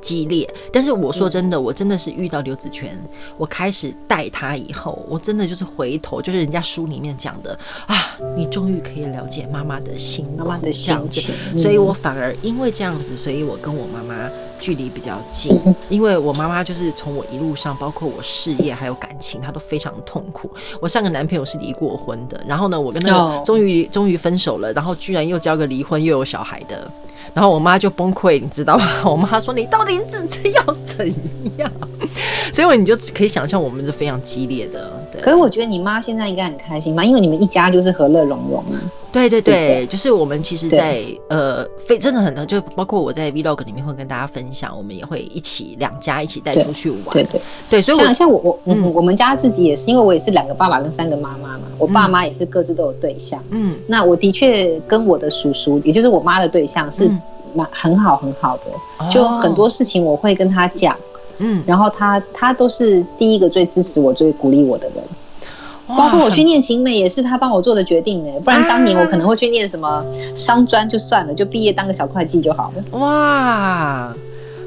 [0.00, 2.96] 激烈，但是我说真的，我真的是遇到刘子权，
[3.36, 15.58] 我开始带他以后，我真的就是回头，就是人家书里面讲的啊，你终于可以了解妈妈的心，妈妈的心情，所以我反而因为这样子，所以我跟我妈妈距离比较近，
[15.88, 20.50] 因为我妈妈就是从我一路上，包括我事业还有感情，她都非常痛苦。
[20.80, 26.90] 我上个男朋友是离过婚的，然后呢，我跟那个终于终于分手了，然后居然又交个离婚又有小孩的。
[27.32, 28.86] 然后我妈就崩溃，你知道吗？
[29.04, 31.06] 我妈说：“你到底是要怎
[31.56, 31.70] 样？”
[32.52, 34.90] 所以你就可以想象，我们是非常激烈的。
[35.12, 35.20] 对。
[35.22, 37.04] 可是我觉得你妈现在应该很开心吧？
[37.04, 38.80] 因为你们一家就是和乐融融啊。
[39.12, 47.00] 对对对，对对就是我们其实在，在呃，非真的很多，就包括我在 Vlog 里面会跟大家分享，我们也会一起两家一起带出去玩。
[47.10, 47.40] 对对。
[47.68, 53.42] 对，对，所以我像像我我嗯，我们家自己也是，因为我也是两个爸爸跟三个妈妈嘛，我爸妈也是各自都有对象。
[53.50, 57.10] 嗯，那我的确跟我的叔叔，也就是我妈的对象是
[57.54, 58.64] 蛮很好很好的，
[59.00, 60.96] 嗯，就很多事情我会跟他讲。
[61.42, 65.02] 嗯，然后他他都是第一个最支持我、最鼓励我的人。
[65.96, 72.98] 包括我去念景美也是他帮我做的决定呢，不然当年我可能会去念什么商专就算了，就毕业当个小会计就好了。
[72.98, 74.14] 哇，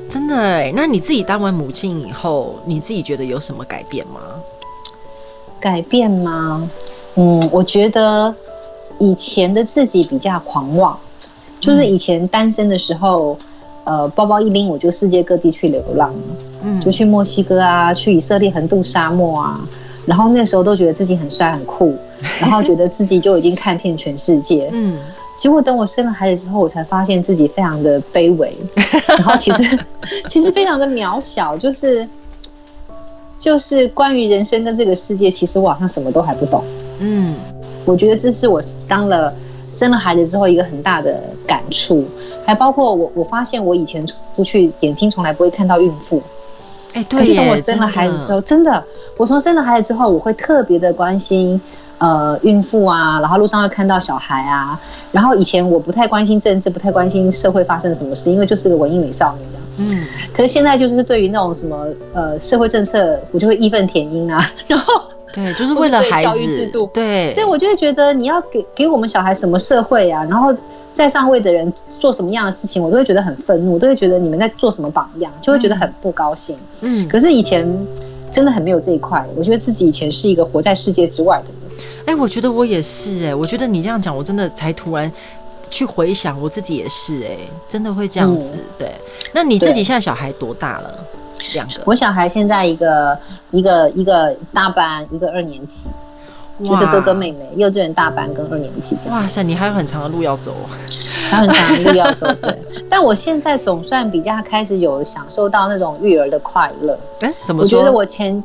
[0.10, 4.22] 真的哎，那你自己当完母亲以后，你自己觉得有什么改变吗？
[5.60, 6.70] 改变吗？
[7.16, 8.34] 嗯，我觉得
[9.00, 10.98] 以前的自己比较狂妄，
[11.60, 13.38] 就是以前单身的时候，
[13.86, 16.14] 呃，包包一拎我就世界各地去流浪，
[16.64, 19.62] 嗯，就去墨西哥啊，去以色列横渡沙漠啊。
[20.06, 21.96] 然后那时候都觉得自己很帅很酷，
[22.40, 24.70] 然后觉得自己就已经看遍全世界。
[24.74, 24.98] 嗯，
[25.36, 28.56] 结果等我生了孩子之后，我才发现自己非常的卑微，
[29.08, 29.80] 然后其实
[30.28, 32.08] 其实非常的渺小，就是
[33.38, 36.64] 就是关于人生跟这个世界，其实我好像什么都还不懂。
[37.00, 37.36] 嗯，
[37.86, 39.34] 我觉得这是我当了
[39.70, 42.06] 生了孩子之后一个很大的感触，
[42.46, 46.22] 还包括我我发现我以前出去眼睛从来不会看到孕妇，
[46.94, 48.86] 哎，对，可是从我生了孩子之后，真的，真的，
[49.18, 51.60] 我从生了孩子之后，我会特别的关心。
[52.00, 54.78] 呃，孕妇啊，然后路上会看到小孩啊，
[55.14, 59.60] 然后以前我不太关心政治，不太关心社会发生了什么事，因为就是个文艺美少女的。
[59.78, 64.44] 嗯，可是现在就是对于那种什么呃社会政策，我就会义愤填膺啊。
[64.68, 65.02] 然后
[65.34, 70.56] 对，就是为了孩子教育制度，对对，我就会觉得你要给给我们小孩什么社会啊，然后
[70.94, 76.56] 在上位的人做什么样的事情，我都会觉得很愤怒，都会觉得你们在做什么榜样，就会觉得很不高兴。
[76.82, 77.68] 嗯，可是以前
[78.32, 81.86] 真的很没有这一块，我觉得自己以前是一个活在世界之外的人。
[82.06, 85.12] 哎、欸，我觉得我也是哎、欸，我觉得你这样讲，我真的才突然
[85.72, 88.54] 去回想，我自己也是哎、欸，真的会这样子。
[88.56, 88.92] 嗯、对，
[89.34, 90.94] 那你自己现在小孩多大了？
[91.54, 91.74] 两个。
[91.86, 93.18] 我小孩现在一个
[93.52, 95.90] 一个一个大班，一个二年级，
[96.66, 98.98] 就是哥哥妹妹，幼稚园大班跟二年级。
[99.10, 100.54] 哇塞，你还有很长的路要走，
[101.30, 102.28] 还有很长的路要走。
[102.42, 102.58] 对，
[102.90, 106.98] 但我现在总算比较开始有享受到那种育儿的快乐。
[107.22, 107.80] 哎、欸，怎么说？
[107.80, 108.44] 我觉得我前。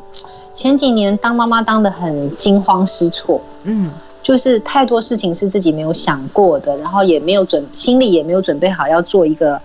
[0.55, 3.89] 前几年当妈妈当的很惊慌失措，嗯，
[4.25, 9.61] 就是太多事情是自己没有想过的，然后也没有准，心里也没有准备好要做一个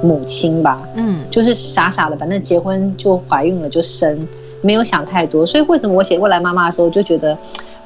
[0.00, 4.26] 母亲吧，嗯，就是傻傻的，反正结婚就怀孕了就生，
[4.62, 5.44] 没有想太多。
[5.44, 7.36] 所以为什么我写未来妈妈的时候就觉得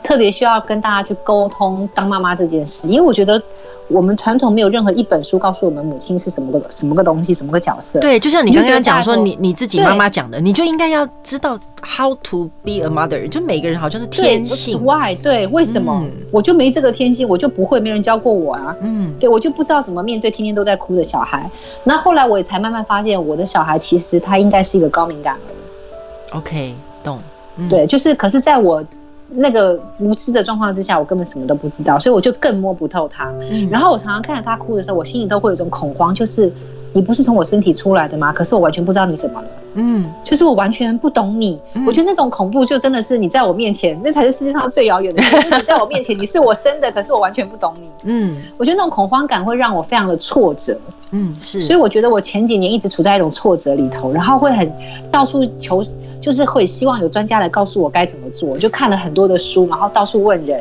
[0.06, 2.86] 特别需要跟大家去沟通当妈妈这件事？
[2.88, 3.42] 因为我觉得。
[3.88, 8.00] 我们传统没有任何一本书告诉我们母亲是什么个什么个东西，什么个角色。
[8.00, 13.28] 对，就像你刚刚讲说，你你自己妈妈讲的，你就应该要知道 how to be a mother。
[13.28, 14.82] 就每个人好像是天性。
[14.82, 15.14] Why？
[15.14, 17.28] 对，为什么、嗯、我就没这个天性？
[17.28, 18.74] 我就不会，没人教过我啊。
[18.80, 21.48] 嗯，对，我就不知道怎么面对天天都在哭的小孩。
[21.84, 26.36] 那后来我也才慢慢发现，我的小孩其实他应该是一个高敏感儿。
[26.36, 27.20] OK，懂。
[27.56, 28.84] 嗯、对，就是，可是在我。
[29.28, 33.32] 那个无知的状况之下，我根本什么都不知道，所以我就更摸不透他。
[33.50, 36.52] 嗯、然后我常常看着他哭的时候，我心里都会有一种恐慌，就是
[36.92, 38.32] 你不是从我身体出来的吗？
[38.32, 39.48] 可是我完全不知道你怎么了。
[39.74, 41.60] 嗯，就是我完全不懂你。
[41.74, 45.22] 嗯、我觉得那种恐怖就真的是你在我面前，那才是世界上最遥远的。
[45.30, 47.88] 就是你在我面前，你是我生的，可是我完全不懂你。
[48.04, 50.78] 嗯，我觉得那种恐慌感会让我非常的挫折。
[51.10, 51.60] 嗯，是。
[51.60, 54.72] 所以我觉得我前几年一直处在一种挫折里头，然后会很
[55.10, 55.82] 到处求。
[56.18, 60.60] 就是会希望有专家来告诉我该怎么做，就看了很多的书，然后到处问人。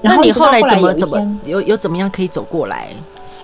[0.00, 2.86] 然后你后来怎么怎么有有怎么样可以走过来？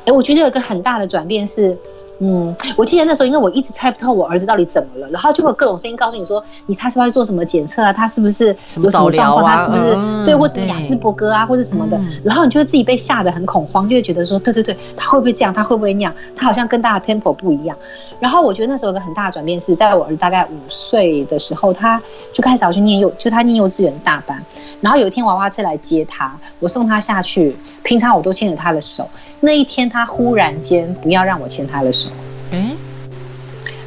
[0.03, 1.77] 哎、欸，我觉得有一个很大的转变是。
[2.23, 7.91] 嗯，我记得那时候，因为我一直猜不透我儿子到底怎么了，然后就会有各种声音告诉你说，你他是不是要做什么检测啊？
[7.91, 9.43] 他是不是有什么状况？
[9.43, 11.97] 啊、他是不是、嗯、对，或者雅斯伯格啊，或者什么的？
[11.97, 15.53] 嗯、然后你就会自己被吓得很恐慌，就会觉得说，对对对，他会不会这样？
[15.53, 16.15] 他会不会那样？
[16.37, 17.75] 他好像跟大家 tempo 不一样。
[18.19, 21.99] 然后我觉得那时候有个很大的转变是在我儿子大概五岁的时候，他
[22.35, 24.39] 就开始要去念幼，就他念幼稚园大班。
[24.83, 29.09] 然后有一天娃娃车来接他，我送他下去，平常我都牵着他的手，
[29.41, 32.10] 那一天他忽然间不要让我牵他的手，
[32.51, 32.77] 欸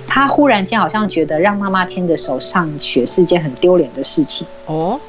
[0.05, 4.99] 他忽然间好像觉得让妈妈牵着手上学是件很丢脸的事情哦，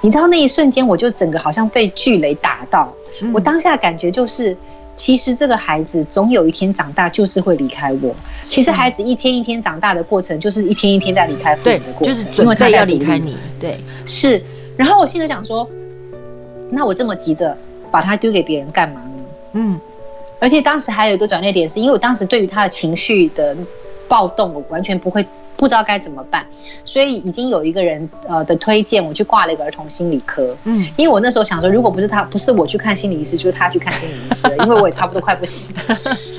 [0.00, 2.90] 你知道那一瞬间我就整个好像被巨雷打到，
[3.20, 4.56] 嗯、我当下感觉就是，
[4.96, 8.14] 其实这个孩子总有一天长大就是会离开我。
[8.48, 13.36] 其实孩子一天一天长大的过程，就是一天一天在离开父母的过程，就是准备要离开你。
[13.60, 14.42] 对，是。
[14.76, 15.68] 然后我心里想说，
[16.70, 17.54] 那我这么急着
[17.90, 19.22] 把他丢给别人干嘛呢？
[19.52, 19.80] 嗯，
[20.42, 23.56] 而且当时还有一个转捩点，是因为我当时对于他的情绪的。
[24.08, 25.26] 暴动，我完全不会
[25.56, 26.44] 不知道该怎么办，
[26.84, 30.54] 所以已经有一个人呃的推荐，我去挂了一个儿童心理科。
[30.64, 35.64] 嗯，因为我那时候想说，如果不是他，不是我去看心理医师，就是他去看心理医师了， 因为我也差不多快不行。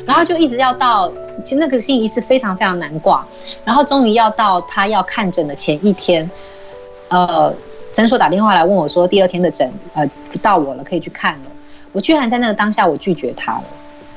[0.06, 1.12] 然后就一直要到，
[1.44, 3.26] 其实那个心理医师非常非常难挂，
[3.66, 6.30] 然后终于要到他要看诊的前一天，
[7.08, 7.52] 呃，
[7.92, 10.08] 诊所打电话来问我说，第二天的诊呃
[10.44, 11.52] 到我了，可以去看了。
[11.92, 13.64] 我居然在那个当下，我拒绝他了。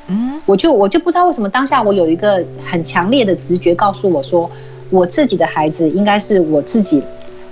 [0.08, 4.50] 嗯，我就我就不知道为什么当下我有一个很强烈的直觉告诉我说，
[4.90, 7.02] 我自己的孩子应该是我自己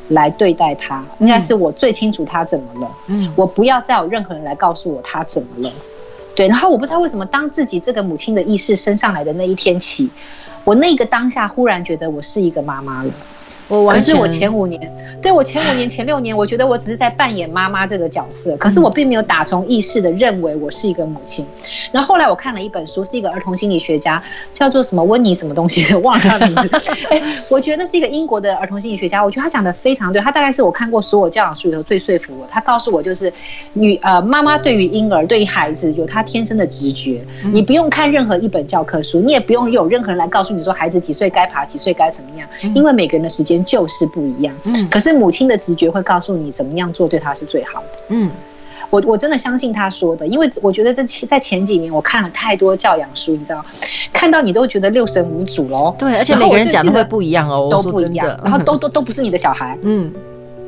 [0.09, 2.91] 来对待他，应该是我最清楚他怎么了。
[3.09, 5.73] 嗯，我不要再有任何人来告诉我他怎么了。
[6.37, 10.11] 对，然后我不知道为什么当自己这个母亲的意识升上来的那一天起，
[10.65, 13.13] 我那个当下忽然觉得我是一个妈妈了。
[13.69, 21.47] 我完全可是我前五年，对我前五年、前六年，我觉得我只是在扮演妈妈这个角色，可是我并没有打从意识的认为我是一个母亲。
[21.91, 24.23] 然后后来我看了一本书，是一个儿童心理学家，
[24.53, 26.71] 叫做什么温妮什么东西的， 忘了他的名字。
[27.11, 30.21] 哎，我觉得是一个英国的儿童心理学家，我觉得他讲的非常对。
[30.21, 32.47] 他大概是我看过所有教养书里头最说服我。
[32.51, 33.33] 他告诉我，就是
[33.73, 37.23] 女呃妈妈对于婴儿、对于孩子有他天生的直觉，
[37.53, 44.55] 你不用看任何一本教科书，你也不用有任何人来告诉你说孩子几岁该爬，几岁该怎么样，因为每个人的时间就是不一样。
[44.65, 47.99] 嗯，可是母亲的直觉会告诉你怎么样做对他是最好的。
[48.09, 48.31] 嗯，
[48.89, 53.65] 我我真的相信他说的，因为我觉得这在前几年我看了太多教养书，你知道，
[54.13, 55.95] 看到你都觉得六神无主喽。
[55.99, 59.79] 对，而且每个人讲的会不一样哦，都不一样，然后都都都不是你的小孩。
[59.85, 60.11] 嗯，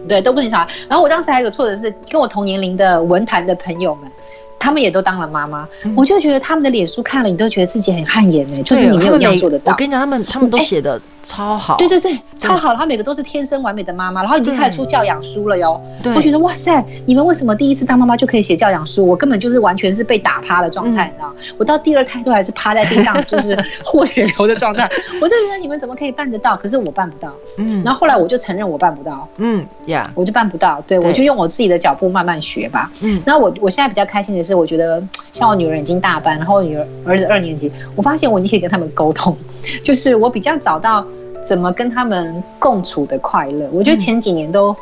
[0.07, 0.69] 对，都不是你小孩。
[0.89, 4.11] 然后我当时还有个错的是，跟我同年龄的文坛的朋友们。
[4.59, 8.61] 他们也都当了妈妈，嗯、我就觉得他们的脸书看了，你都觉得自己很汗颜呢。
[8.63, 9.71] 就是你没有那样做得到。
[9.71, 12.69] 我跟你讲，他们他们都写的超好，对对对，超好。
[12.69, 15.79] 然后每个都是天生完美的妈妈，然后已经开始出教养书了哟。
[16.15, 19.05] 我觉得哇塞，你们为什么第一次当妈妈就可以写教养书？
[19.05, 21.35] 我根本就是完全是被打趴的状态，你知道？
[21.59, 24.89] 我到第二胎都还是趴在地上，就是和血流的状态。
[25.21, 26.57] 我就觉得你们怎么可以办得到？
[26.57, 27.33] 可是我办不到。
[27.59, 27.83] 嗯。
[27.85, 29.29] 然后后来我就承认我办不到。
[29.39, 30.81] 嗯呀，我就办不到。
[30.87, 32.89] 对，我就用我自己的脚步慢慢学吧。
[33.01, 33.21] 嗯。
[33.27, 35.03] 然后我我现在比较开心的是，我觉得。
[35.33, 39.37] 像我女儿已经大班，然后女儿儿子二年级，我发现我你可以跟他们沟通，
[39.85, 41.07] 就是我比较找到
[41.47, 43.69] 怎么跟他们共处的快乐。
[43.73, 44.75] 我觉得前几年都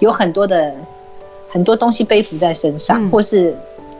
[0.00, 0.74] 有很多的
[1.48, 3.56] 很多东西背负在身上，嗯、或是。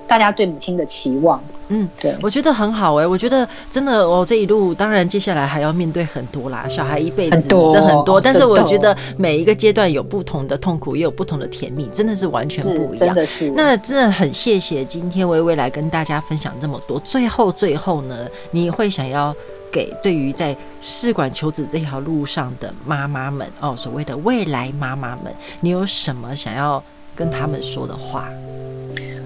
[0.09, 1.39] 大家对母亲的期望，
[1.69, 13.09] 嗯，对，我觉得很好哎、欸，我觉得真的哦，这一路当然接下来还要面对很多啦，小孩一辈子很多很多，但是我觉得每一个阶段有不同的痛苦，也有不同的甜蜜，真的是完全不一样。
[13.09, 16.99] 真的是，那真的很谢谢今天薇薇来跟大家分享这么多。
[17.01, 19.37] 最后最后呢，你会想要
[19.73, 26.83] 给对于在试管求子这条路上的妈妈们哦，所谓的未来妈妈们，你有什么想要
[27.15, 28.29] 跟他们说的话？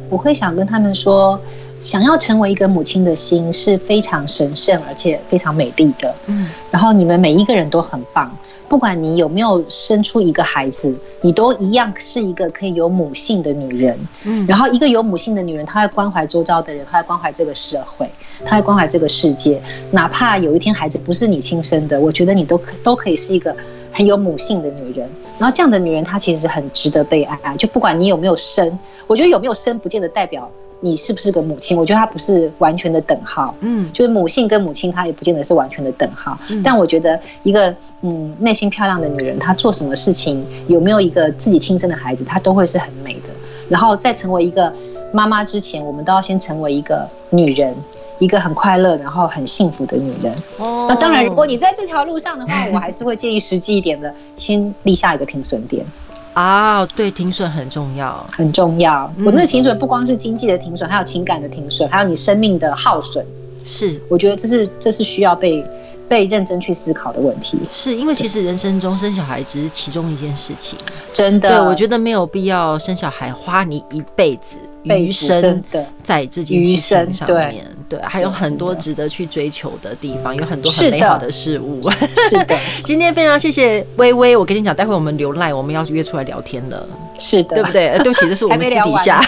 [0.08, 1.40] 我会想跟他们说，
[1.80, 6.14] 想要成为一个母亲的心是非常神圣而且非常美丽的。
[6.26, 8.30] 嗯，然后你们每一个人都很棒，
[8.72, 13.98] 不管你有没有生出一个孩子，你都一样是一个可以有母性的女人。
[14.24, 18.10] 嗯，然后一个有母性的女人，她会关怀周遭的人，她会关怀这个社会，
[18.46, 19.60] 她会关怀这个世界。
[19.90, 23.54] 哪怕有一天孩子不是你亲生的，我觉得你都都可以是一个
[23.92, 25.06] 很有母性的女人。
[25.38, 27.38] 然后这样的女人，她其实很值得被爱。
[27.58, 28.78] 就不管你有没有生。
[29.06, 30.50] 我觉得有没有生不见得代表
[30.84, 33.54] 你是不是个母亲，我觉得它不是完全的等号。
[33.60, 36.36] 嗯，就是母性跟母亲，它也不见得是完全的等号。
[36.50, 43.28] 嗯，但我觉得一个嗯内心漂亮的女人，她做什么事情，有没有一个自己亲生的孩子，她都会是很美的。
[43.68, 44.72] 然后在成为一个
[45.12, 47.72] 妈妈之前，我们都要先成为一个女人，
[48.18, 50.34] 一个很快乐然后很幸福的女人。
[50.58, 55.86] 哦，那当然，如果你在这条路上的话，我还是会建议实际一点的，先立下一个停损点。
[56.34, 59.12] 啊，对，停损很重要，很重要。
[59.18, 63.24] 我那个停损不光是经济的停损，还有情感的停损，还有你生命的耗损。
[63.64, 65.64] 是，我觉得这是这是需要被
[66.08, 67.58] 被认真去思考的问题。
[67.70, 70.78] 是因为其实人生中生小孩只是其中一件事情，
[71.12, 71.48] 真的。
[71.48, 74.58] 对，我觉得没有必要生小孩花你一辈子。
[74.84, 75.62] 余生
[76.02, 81.88] 在这件事情上面，对，还有很多值得去追求的地方，有很多很美好的事物。
[82.28, 86.86] 是的， 今天非常谢谢薇薇，我跟你讲，待会我们留赖，我们要约出来聊天了。
[87.18, 87.96] 是的，对不对？
[87.98, 89.20] 对不起，这是 我们私底下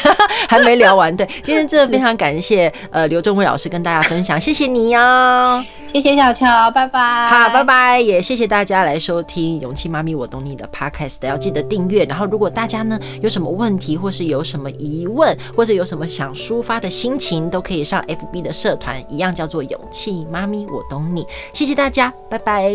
[0.48, 1.14] 还没聊完。
[1.16, 7.28] 对，今天真的非常感谢呃刘中薇老师跟大家分享，谢谢你呀，谢谢小乔，拜拜。
[7.28, 12.04] 好，拜拜，也谢谢大家来收听《勇气妈咪我懂你》的 Podcast，要记得订阅。
[12.06, 21.26] 然后，如果大家呢有什么问题或是有什么疑问，或者有什么想抒发的心情，都可以上 FB 的社团，一样叫做勇气妈咪，我懂你。
[21.52, 22.72] 谢谢大家，拜拜。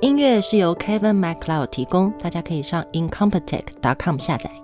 [0.00, 4.63] 音乐是由 Kevin MacLeod 提供，大家可以上 incompetech.com 下载。